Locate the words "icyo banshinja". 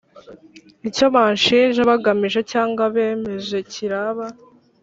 0.89-1.81